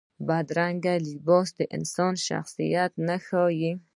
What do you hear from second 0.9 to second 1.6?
لباس د